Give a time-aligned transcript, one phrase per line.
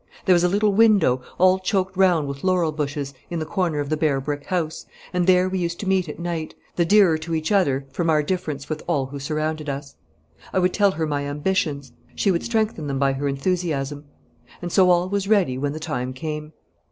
[0.25, 3.89] There was a little window, all choked round with laurel bushes, in the corner of
[3.89, 7.35] the bare brick house, and there we used to meet at night, the dearer to
[7.35, 9.93] each other from our difference with all who surrounded us.
[10.53, 14.05] I would tell her my ambitions; she would strengthen them by her enthusiasm.
[14.59, 16.53] And so all was ready when the time came.